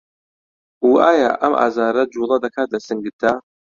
[0.87, 3.31] و ئایا ئەم ئازاره جووڵه دەکات لە سنگتدا؟